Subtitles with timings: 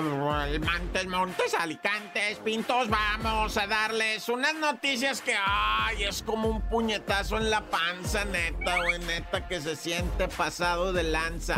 [0.00, 7.36] Montes, Montes, Alicantes, Pintos, vamos a darles unas noticias que, ay, es como un puñetazo
[7.36, 11.56] en la panza, neta, güey, neta, que se siente pasado de lanza.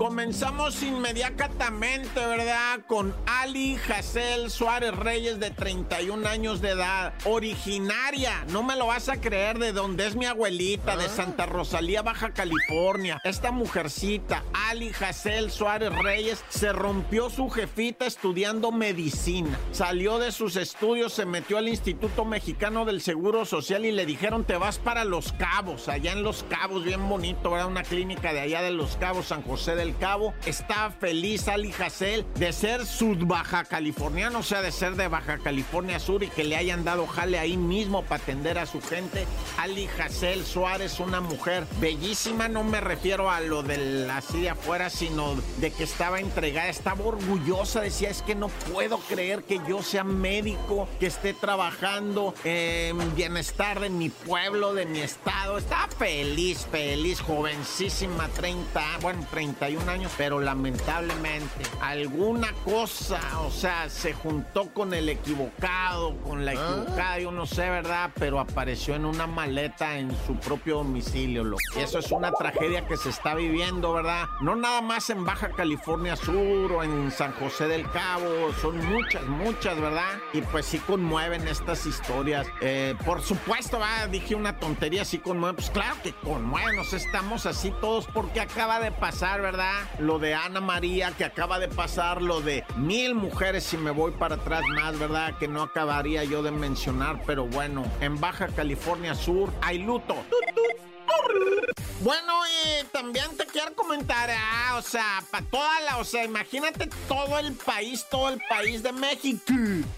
[0.00, 2.80] Comenzamos inmediatamente, ¿verdad?
[2.86, 9.10] Con Ali Hassel Suárez Reyes, de 31 años de edad, originaria, no me lo vas
[9.10, 11.08] a creer, de donde es mi abuelita, de ah.
[11.10, 13.20] Santa Rosalía, Baja California.
[13.24, 19.58] Esta mujercita, Ali Hassel Suárez Reyes, se rompió su jefita estudiando medicina.
[19.70, 24.44] Salió de sus estudios, se metió al Instituto Mexicano del Seguro Social y le dijeron,
[24.44, 27.68] te vas para Los Cabos, allá en Los Cabos, bien bonito, ¿verdad?
[27.68, 30.34] Una clínica de allá de Los Cabos, San José del Cabo.
[30.46, 35.38] Está feliz Ali Hassel de ser sud baja californiano, o sea, de ser de Baja
[35.38, 39.26] California Sur y que le hayan dado jale ahí mismo para atender a su gente.
[39.58, 44.90] Ali Hassel Suárez, una mujer bellísima, no me refiero a lo de así de afuera,
[44.90, 49.82] sino de que estaba entregada, estaba orgullosa, decía, es que no puedo creer que yo
[49.82, 55.58] sea médico, que esté trabajando en bienestar de mi pueblo, de mi estado.
[55.58, 64.12] Estaba feliz, feliz, jovencísima, 30, bueno, 31 años, pero lamentablemente alguna cosa, o sea, se
[64.12, 66.54] juntó con el equivocado, con la ah.
[66.54, 68.10] equivocada, yo no sé, ¿verdad?
[68.18, 72.86] Pero apareció en una maleta en su propio domicilio, lo Y eso es una tragedia
[72.86, 74.26] que se está viviendo, ¿verdad?
[74.40, 79.24] No nada más en Baja California Sur o en San José del Cabo, son muchas,
[79.26, 80.18] muchas, ¿verdad?
[80.32, 82.46] Y pues sí conmueven estas historias.
[82.60, 84.08] Eh, por supuesto, ¿verdad?
[84.08, 85.56] dije una tontería, sí conmueven.
[85.56, 89.59] Pues claro que conmueven, nos estamos así todos porque acaba de pasar, ¿verdad?
[89.98, 94.12] Lo de Ana María que acaba de pasar, lo de mil mujeres si me voy
[94.12, 95.36] para atrás más, ¿verdad?
[95.38, 100.16] Que no acabaría yo de mencionar, pero bueno, en Baja California Sur hay luto.
[102.00, 106.88] Bueno, y también te quiero comentar, ah, o sea, para toda la, o sea, imagínate
[107.06, 109.44] todo el país, todo el país de México.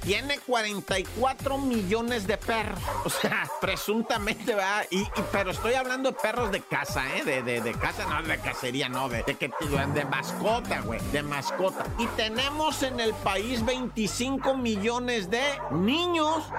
[0.02, 2.80] Tiene 44 millones de perros.
[3.04, 4.84] O sea, presuntamente, ¿verdad?
[4.90, 7.22] Y, pero estoy hablando de perros de casa, ¿eh?
[7.22, 9.36] De, de, de casa, no de cacería, no, de, de,
[9.94, 11.86] de mascota, güey, de mascota.
[11.98, 16.42] Y tenemos en el país 25 millones de niños.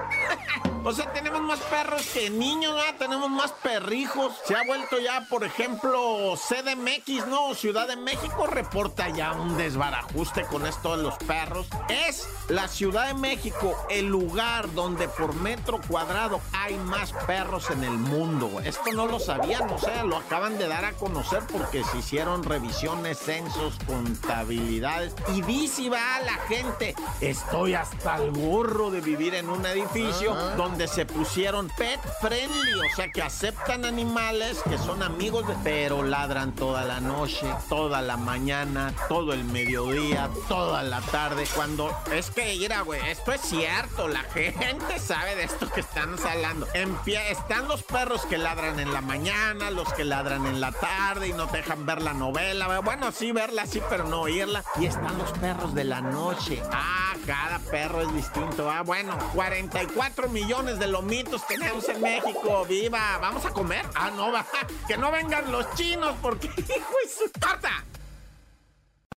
[0.86, 2.96] o sea, tenemos más perros que niños, ¿verdad?
[3.00, 4.34] Tenemos más perrijos.
[4.46, 7.54] Se ha vuelto ya por ejemplo, CDMX, ¿no?
[7.54, 11.68] Ciudad de México reporta ya un desbarajuste con esto de los perros.
[11.88, 17.84] Es la Ciudad de México el lugar donde por metro cuadrado hay más perros en
[17.84, 18.60] el mundo.
[18.64, 22.44] Esto no lo sabían, o sea, lo acaban de dar a conocer porque se hicieron
[22.44, 25.16] revisiones, censos, contabilidades.
[25.34, 30.88] Y dice va la gente, estoy hasta el gorro de vivir en un edificio donde
[30.88, 36.84] se pusieron pet friendly, o sea, que aceptan animales que son amigos pero ladran toda
[36.84, 41.46] la noche, toda la mañana, todo el mediodía, toda la tarde.
[41.56, 46.24] Cuando es que, mira, güey, esto es cierto, la gente sabe de esto que estamos
[46.26, 46.68] hablando.
[46.74, 50.72] En pie, están los perros que ladran en la mañana, los que ladran en la
[50.72, 52.80] tarde y no te dejan ver la novela.
[52.80, 54.64] Bueno, sí, verla, sí, pero no oírla.
[54.80, 56.62] Y están los perros de la noche.
[56.72, 58.70] Ah, cada perro es distinto.
[58.70, 62.66] Ah, bueno, 44 millones de lomitos tenemos en México.
[62.68, 63.18] ¡Viva!
[63.22, 63.86] ¿Vamos a comer?
[63.96, 64.46] Ah, no, va.
[64.88, 67.30] Que no vengan los chinos porque, hijo su